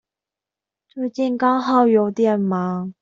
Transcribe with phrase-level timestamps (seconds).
[0.87, 2.95] 最近剛好有點忙